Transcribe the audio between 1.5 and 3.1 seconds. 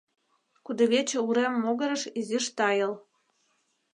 могырыш изиш тайыл.